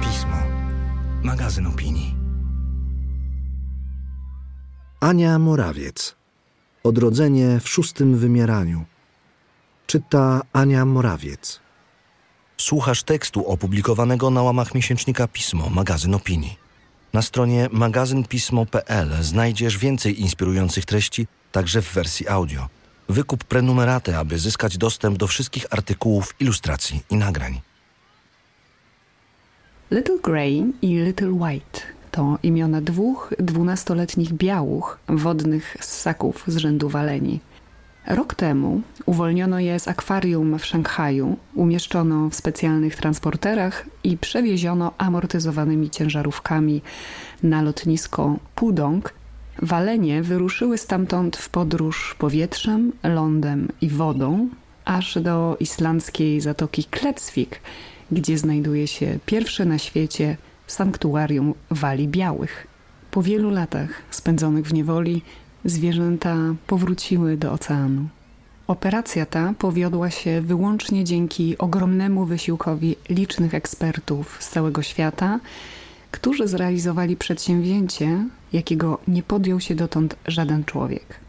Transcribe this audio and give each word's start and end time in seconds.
Pismo. 0.00 0.36
Magazyn 1.22 1.66
opinii. 1.66 2.14
Ania 5.00 5.38
Morawiec. 5.38 6.16
Odrodzenie 6.82 7.60
w 7.60 7.68
szóstym 7.68 8.16
wymieraniu. 8.18 8.84
Czyta 9.86 10.42
Ania 10.52 10.84
Morawiec. 10.84 11.60
Słuchasz 12.56 13.02
tekstu 13.02 13.46
opublikowanego 13.46 14.30
na 14.30 14.42
łamach 14.42 14.74
miesięcznika 14.74 15.28
Pismo, 15.28 15.70
magazyn 15.70 16.14
opinii. 16.14 16.58
Na 17.12 17.22
stronie 17.22 17.68
magazynpismo.pl 17.72 19.22
znajdziesz 19.22 19.78
więcej 19.78 20.20
inspirujących 20.20 20.84
treści, 20.84 21.26
także 21.52 21.82
w 21.82 21.92
wersji 21.92 22.28
audio. 22.28 22.68
Wykup 23.08 23.44
prenumeraty, 23.44 24.16
aby 24.16 24.38
zyskać 24.38 24.78
dostęp 24.78 25.18
do 25.18 25.26
wszystkich 25.26 25.66
artykułów, 25.70 26.34
ilustracji 26.40 27.02
i 27.10 27.16
nagrań. 27.16 27.60
Little 29.90 30.18
Grey 30.22 30.72
i 30.82 30.86
Little 30.86 31.32
White 31.32 31.80
to 32.10 32.38
imiona 32.42 32.80
dwóch 32.80 33.34
dwunastoletnich 33.38 34.32
białuch 34.32 34.98
wodnych 35.08 35.76
ssaków 35.80 36.44
z 36.46 36.56
rzędu 36.56 36.88
waleni. 36.88 37.40
Rok 38.06 38.34
temu 38.34 38.82
uwolniono 39.06 39.58
je 39.60 39.80
z 39.80 39.88
akwarium 39.88 40.58
w 40.58 40.66
Szanghaju, 40.66 41.36
umieszczono 41.54 42.30
w 42.30 42.34
specjalnych 42.34 42.96
transporterach 42.96 43.86
i 44.04 44.16
przewieziono 44.16 44.92
amortyzowanymi 44.98 45.90
ciężarówkami 45.90 46.82
na 47.42 47.62
lotnisko 47.62 48.36
Pudong. 48.54 49.12
Walenie 49.62 50.22
wyruszyły 50.22 50.78
stamtąd 50.78 51.36
w 51.36 51.48
podróż 51.48 52.16
powietrzem, 52.18 52.92
lądem 53.02 53.68
i 53.80 53.88
wodą, 53.88 54.48
aż 54.84 55.18
do 55.18 55.56
islandzkiej 55.60 56.40
zatoki 56.40 56.84
Klecwik, 56.84 57.60
gdzie 58.12 58.38
znajduje 58.38 58.86
się 58.86 59.18
pierwsze 59.26 59.64
na 59.64 59.78
świecie 59.78 60.36
sanktuarium 60.66 61.54
wali 61.70 62.08
białych. 62.08 62.66
Po 63.10 63.22
wielu 63.22 63.50
latach 63.50 64.02
spędzonych 64.10 64.66
w 64.66 64.72
niewoli 64.72 65.22
zwierzęta 65.64 66.36
powróciły 66.66 67.36
do 67.36 67.52
oceanu. 67.52 68.08
Operacja 68.66 69.26
ta 69.26 69.54
powiodła 69.58 70.10
się 70.10 70.40
wyłącznie 70.40 71.04
dzięki 71.04 71.58
ogromnemu 71.58 72.24
wysiłkowi 72.24 72.96
licznych 73.08 73.54
ekspertów 73.54 74.36
z 74.40 74.48
całego 74.48 74.82
świata, 74.82 75.40
którzy 76.16 76.48
zrealizowali 76.48 77.16
przedsięwzięcie, 77.16 78.24
jakiego 78.52 78.98
nie 79.08 79.22
podjął 79.22 79.60
się 79.60 79.74
dotąd 79.74 80.16
żaden 80.26 80.64
człowiek. 80.64 81.20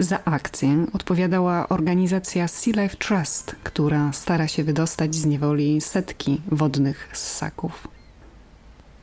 Za 0.00 0.24
akcję 0.24 0.86
odpowiadała 0.92 1.68
organizacja 1.68 2.48
Sea 2.48 2.82
Life 2.82 2.96
Trust, 2.96 3.56
która 3.64 4.12
stara 4.12 4.48
się 4.48 4.64
wydostać 4.64 5.14
z 5.14 5.26
niewoli 5.26 5.80
setki 5.80 6.40
wodnych 6.48 7.08
ssaków. 7.12 7.88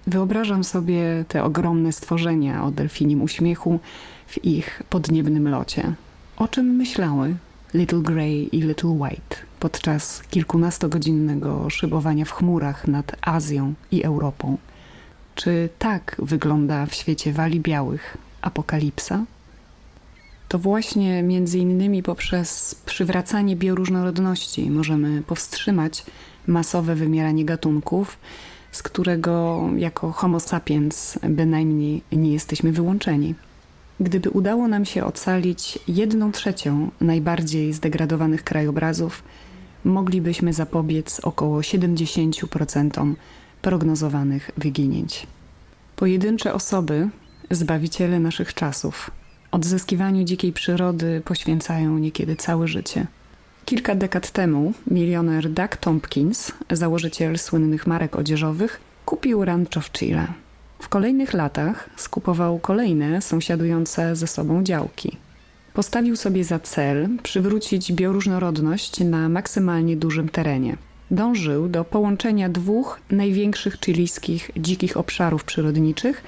Wyobrażam 0.07 0.63
sobie 0.63 1.25
te 1.27 1.43
ogromne 1.43 1.91
stworzenia 1.91 2.63
o 2.63 2.71
delfinim 2.71 3.21
uśmiechu 3.21 3.79
w 4.27 4.45
ich 4.45 4.83
podniebnym 4.89 5.47
locie. 5.47 5.93
O 6.37 6.47
czym 6.47 6.65
myślały 6.65 7.35
Little 7.73 8.01
Grey 8.01 8.49
i 8.51 8.61
Little 8.61 8.89
White 8.89 9.35
podczas 9.59 10.23
kilkunastogodzinnego 10.29 11.69
szybowania 11.69 12.25
w 12.25 12.31
chmurach 12.31 12.87
nad 12.87 13.15
Azją 13.21 13.73
i 13.91 14.03
Europą? 14.03 14.57
Czy 15.35 15.69
tak 15.79 16.15
wygląda 16.19 16.85
w 16.85 16.93
świecie 16.93 17.33
wali 17.33 17.59
białych 17.59 18.17
apokalipsa? 18.41 19.25
To 20.47 20.59
właśnie 20.59 21.23
między 21.23 21.57
innymi 21.59 22.03
poprzez 22.03 22.75
przywracanie 22.85 23.55
bioróżnorodności 23.55 24.71
możemy 24.71 25.21
powstrzymać 25.21 26.05
masowe 26.47 26.95
wymieranie 26.95 27.45
gatunków, 27.45 28.17
z 28.71 28.83
którego 28.83 29.61
jako 29.77 30.11
Homo 30.11 30.39
sapiens 30.39 31.19
bynajmniej 31.23 32.03
nie 32.11 32.33
jesteśmy 32.33 32.71
wyłączeni. 32.71 33.35
Gdyby 33.99 34.29
udało 34.29 34.67
nam 34.67 34.85
się 34.85 35.05
ocalić 35.05 35.79
jedną 35.87 36.31
trzecią 36.31 36.91
najbardziej 37.01 37.73
zdegradowanych 37.73 38.43
krajobrazów, 38.43 39.23
moglibyśmy 39.85 40.53
zapobiec 40.53 41.19
około 41.19 41.59
70% 41.59 43.13
prognozowanych 43.61 44.51
wyginięć. 44.57 45.27
Pojedyncze 45.95 46.53
osoby, 46.53 47.09
zbawiciele 47.51 48.19
naszych 48.19 48.53
czasów, 48.53 49.11
odzyskiwaniu 49.51 50.23
dzikiej 50.23 50.53
przyrody 50.53 51.21
poświęcają 51.25 51.97
niekiedy 51.97 52.35
całe 52.35 52.67
życie. 52.67 53.07
Kilka 53.65 53.95
dekad 53.95 54.31
temu 54.31 54.73
milioner 54.91 55.49
Doug 55.49 55.77
Tompkins, 55.77 56.51
założyciel 56.71 57.39
słynnych 57.39 57.87
marek 57.87 58.15
odzieżowych, 58.15 58.81
kupił 59.05 59.45
rancho 59.45 59.81
w 59.81 59.91
Chile. 59.91 60.27
W 60.79 60.89
kolejnych 60.89 61.33
latach 61.33 61.89
skupował 61.97 62.59
kolejne 62.59 63.21
sąsiadujące 63.21 64.15
ze 64.15 64.27
sobą 64.27 64.63
działki. 64.63 65.17
Postawił 65.73 66.15
sobie 66.15 66.43
za 66.43 66.59
cel 66.59 67.09
przywrócić 67.23 67.93
bioróżnorodność 67.93 68.99
na 68.99 69.29
maksymalnie 69.29 69.97
dużym 69.97 70.29
terenie. 70.29 70.77
Dążył 71.11 71.69
do 71.69 71.83
połączenia 71.85 72.49
dwóch 72.49 72.99
największych 73.11 73.77
chilijskich 73.85 74.51
dzikich 74.57 74.97
obszarów 74.97 75.43
przyrodniczych, 75.43 76.23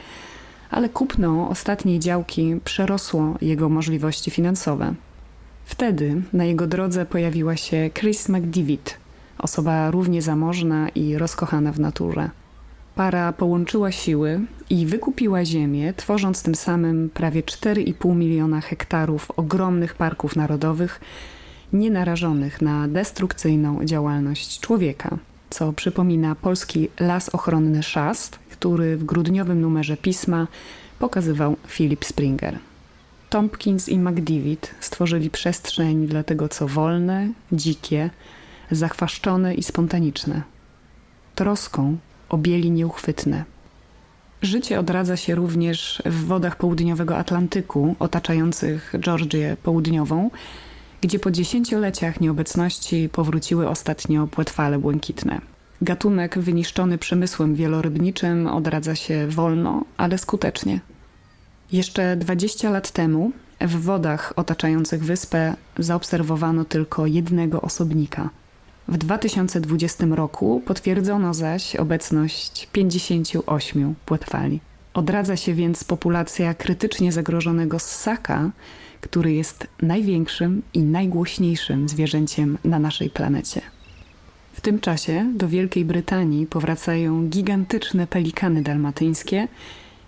ale 0.71 0.89
kupno 0.89 1.49
ostatniej 1.49 1.99
działki 1.99 2.55
przerosło 2.63 3.35
jego 3.41 3.69
możliwości 3.69 4.31
finansowe. 4.31 4.93
Wtedy 5.65 6.21
na 6.33 6.45
jego 6.45 6.67
drodze 6.67 7.05
pojawiła 7.05 7.57
się 7.57 7.89
Chris 7.93 8.29
McDivitt, 8.29 8.97
osoba 9.37 9.91
równie 9.91 10.21
zamożna 10.21 10.89
i 10.89 11.17
rozkochana 11.17 11.71
w 11.71 11.79
naturze. 11.79 12.29
Para 12.95 13.33
połączyła 13.33 13.91
siły 13.91 14.41
i 14.69 14.85
wykupiła 14.85 15.45
ziemię, 15.45 15.93
tworząc 15.93 16.43
tym 16.43 16.55
samym 16.55 17.09
prawie 17.09 17.43
4,5 17.43 18.15
miliona 18.15 18.61
hektarów 18.61 19.31
ogromnych 19.31 19.95
parków 19.95 20.35
narodowych, 20.35 20.99
nienarażonych 21.73 22.61
na 22.61 22.87
destrukcyjną 22.87 23.85
działalność 23.85 24.59
człowieka, 24.59 25.17
co 25.49 25.73
przypomina 25.73 26.35
polski 26.35 26.89
las 26.99 27.29
ochronny 27.29 27.83
Szast, 27.83 28.39
który 28.49 28.97
w 28.97 29.03
grudniowym 29.03 29.61
numerze 29.61 29.97
pisma 29.97 30.47
pokazywał 30.99 31.55
Philip 31.67 32.05
Springer. 32.05 32.59
Tompkins 33.29 33.89
i 33.89 33.99
McDivitt 33.99 34.75
stworzyli 34.79 35.29
przestrzeń 35.29 36.07
dla 36.07 36.23
tego, 36.23 36.49
co 36.49 36.67
wolne, 36.67 37.29
dzikie, 37.51 38.09
zachwaszczone 38.71 39.55
i 39.55 39.63
spontaniczne. 39.63 40.41
Troską 41.35 41.97
objęli 42.29 42.71
nieuchwytne. 42.71 43.43
Życie 44.41 44.79
odradza 44.79 45.17
się 45.17 45.35
również 45.35 46.01
w 46.05 46.25
wodach 46.25 46.55
południowego 46.55 47.17
Atlantyku, 47.17 47.95
otaczających 47.99 48.93
Georgię 48.99 49.57
Południową, 49.63 50.29
gdzie 51.03 51.19
po 51.19 51.31
dziesięcioleciach 51.31 52.21
nieobecności 52.21 53.09
powróciły 53.11 53.69
ostatnio 53.69 54.27
płetwale 54.27 54.79
błękitne. 54.79 55.41
Gatunek 55.81 56.39
wyniszczony 56.39 56.97
przemysłem 56.97 57.55
wielorybniczym 57.55 58.47
odradza 58.47 58.95
się 58.95 59.27
wolno, 59.27 59.85
ale 59.97 60.17
skutecznie. 60.17 60.79
Jeszcze 61.71 62.15
20 62.15 62.69
lat 62.69 62.91
temu 62.91 63.31
w 63.61 63.81
wodach 63.81 64.33
otaczających 64.35 65.03
wyspę 65.03 65.55
zaobserwowano 65.77 66.65
tylko 66.65 67.05
jednego 67.05 67.61
osobnika. 67.61 68.29
W 68.87 68.97
2020 68.97 70.05
roku 70.11 70.61
potwierdzono 70.65 71.33
zaś 71.33 71.75
obecność 71.75 72.67
58 72.71 73.95
płetwali. 74.05 74.59
Odradza 74.93 75.37
się 75.37 75.53
więc 75.53 75.83
populacja 75.83 76.53
krytycznie 76.53 77.11
zagrożonego 77.11 77.79
ssaka, 77.79 78.51
który 79.01 79.33
jest 79.33 79.67
największym 79.81 80.61
i 80.73 80.79
najgłośniejszym 80.79 81.89
zwierzęciem 81.89 82.57
na 82.63 82.79
naszej 82.79 83.09
planecie. 83.09 83.61
W 84.53 84.61
tym 84.61 84.79
czasie 84.79 85.31
do 85.35 85.47
Wielkiej 85.47 85.85
Brytanii 85.85 86.47
powracają 86.47 87.27
gigantyczne 87.27 88.07
pelikany 88.07 88.61
dalmatyńskie, 88.61 89.47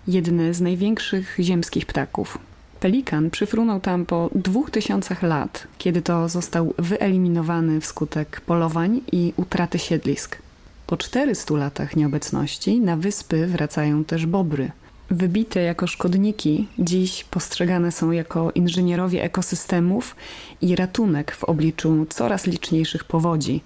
jedne 0.08 0.54
z 0.54 0.60
największych 0.60 1.36
ziemskich 1.40 1.86
ptaków. 1.86 2.38
Pelikan 2.80 3.30
przyfrunął 3.30 3.80
tam 3.80 4.06
po 4.06 4.30
dwóch 4.34 4.70
tysiącach 4.70 5.22
lat, 5.22 5.66
kiedy 5.78 6.02
to 6.02 6.28
został 6.28 6.74
wyeliminowany 6.78 7.80
wskutek 7.80 8.40
polowań 8.40 9.00
i 9.12 9.32
utraty 9.36 9.78
siedlisk. 9.78 10.38
Po 10.86 10.96
400 10.96 11.54
latach 11.54 11.96
nieobecności 11.96 12.80
na 12.80 12.96
wyspy 12.96 13.46
wracają 13.46 14.04
też 14.04 14.26
bobry. 14.26 14.70
Wybite 15.10 15.60
jako 15.60 15.86
szkodniki, 15.86 16.68
dziś 16.78 17.24
postrzegane 17.24 17.92
są 17.92 18.10
jako 18.10 18.52
inżynierowie 18.52 19.22
ekosystemów 19.22 20.16
i 20.60 20.76
ratunek 20.76 21.34
w 21.34 21.44
obliczu 21.44 22.06
coraz 22.08 22.46
liczniejszych 22.46 23.04
powodzi, 23.04 23.60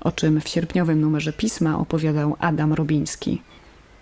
o 0.00 0.12
czym 0.12 0.40
w 0.40 0.48
sierpniowym 0.48 1.00
numerze 1.00 1.32
pisma 1.32 1.78
opowiadał 1.78 2.36
Adam 2.38 2.72
Robiński. 2.72 3.42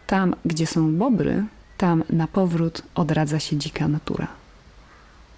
Tam, 0.07 0.35
gdzie 0.45 0.67
są 0.67 0.97
bobry, 0.97 1.45
tam 1.79 2.05
na 2.11 2.27
powrót 2.27 2.83
odradza 2.95 3.41
się 3.41 3.57
dzika 3.57 3.89
natura. 3.89 4.44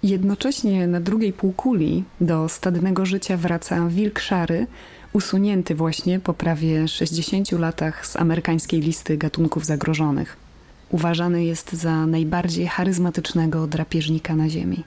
Jednocześnie 0.07 0.87
na 0.87 0.99
drugiej 0.99 1.33
półkuli 1.33 2.03
do 2.21 2.49
stadnego 2.49 3.05
życia 3.05 3.37
wraca 3.37 3.87
wilk 3.87 4.19
szary, 4.19 4.67
usunięty 5.13 5.75
właśnie 5.75 6.19
po 6.19 6.33
prawie 6.33 6.87
60 6.87 7.51
latach 7.51 8.07
z 8.07 8.15
amerykańskiej 8.15 8.81
listy 8.81 9.17
gatunków 9.17 9.65
zagrożonych. 9.65 10.37
Uważany 10.89 11.45
jest 11.45 11.73
za 11.73 12.05
najbardziej 12.05 12.67
charyzmatycznego 12.67 13.67
drapieżnika 13.67 14.35
na 14.35 14.49
Ziemi. 14.49 14.83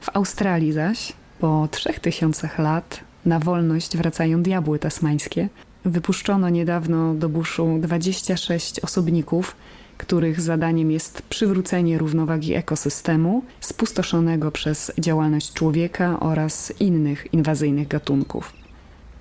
W 0.00 0.16
Australii 0.16 0.72
zaś, 0.72 1.12
po 1.40 1.68
trzech 1.70 2.00
tysiącach 2.00 2.58
lat, 2.58 3.00
na 3.26 3.38
wolność 3.38 3.96
wracają 3.96 4.42
diabły 4.42 4.78
tasmańskie. 4.78 5.48
Wypuszczono 5.84 6.48
niedawno 6.48 7.14
do 7.14 7.28
buszu 7.28 7.78
26 7.80 8.80
osobników, 8.80 9.56
których 10.02 10.40
zadaniem 10.40 10.90
jest 10.90 11.22
przywrócenie 11.22 11.98
równowagi 11.98 12.54
ekosystemu 12.54 13.44
spustoszonego 13.60 14.50
przez 14.50 14.92
działalność 14.98 15.52
człowieka 15.52 16.20
oraz 16.20 16.72
innych 16.80 17.34
inwazyjnych 17.34 17.88
gatunków. 17.88 18.52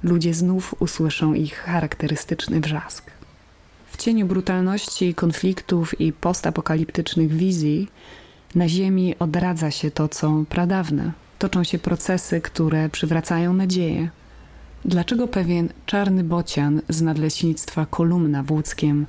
Ludzie 0.04 0.34
znów 0.34 0.76
usłyszą 0.80 1.34
ich 1.34 1.56
charakterystyczny 1.56 2.60
wrzask. 2.60 3.12
W 3.92 3.98
cieniu 3.98 4.26
brutalności, 4.26 5.14
konfliktów 5.14 6.02
i 6.02 6.14
postapokaliptycznych 6.14 7.34
wizji 7.34 7.88
na 8.56 8.70
Ziemi 8.70 9.16
odradza 9.20 9.72
się 9.72 9.92
to, 9.92 10.08
co 10.08 10.44
pradawne. 10.50 11.12
Toczą 11.40 11.64
się 11.64 11.80
procesy, 11.80 12.42
które 12.42 12.90
przywracają 12.90 13.54
nadzieję. 13.54 14.10
Dlaczego 14.86 15.28
pewien 15.28 15.70
czarny 15.86 16.24
bocian 16.24 16.82
z 16.90 17.02
nadleśnictwa 17.02 17.86
Kolumna 17.86 18.44
w 18.44 18.52
Łódzkiem 18.52 19.06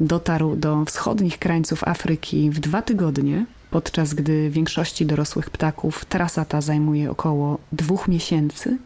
dotarł 0.00 0.56
do 0.56 0.84
wschodnich 0.84 1.38
krańców 1.38 1.84
Afryki 1.84 2.50
w 2.50 2.60
dwa 2.60 2.82
tygodnie, 2.82 3.46
podczas 3.70 4.14
gdy 4.14 4.50
większości 4.50 5.06
dorosłych 5.06 5.50
ptaków 5.50 6.04
trasa 6.04 6.44
ta 6.44 6.60
zajmuje 6.60 7.10
około 7.10 7.58
dwóch 7.72 8.08
miesięcy, 8.08 8.78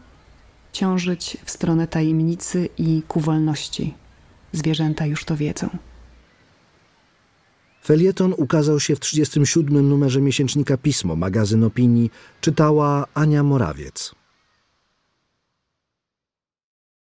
ciążyć 0.73 1.37
w 1.45 1.51
stronę 1.51 1.87
tajemnicy 1.87 2.69
i 2.77 3.01
ku 3.07 3.19
wolności. 3.19 3.93
Zwierzęta 4.53 5.05
już 5.05 5.25
to 5.25 5.37
wiedzą. 5.37 5.69
Felieton 7.83 8.33
ukazał 8.37 8.79
się 8.79 8.95
w 8.95 8.99
37. 8.99 9.89
numerze 9.89 10.21
miesięcznika 10.21 10.77
Pismo, 10.77 11.15
magazyn 11.15 11.63
opinii, 11.63 12.11
czytała 12.41 13.05
Ania 13.13 13.43
Morawiec. 13.43 14.20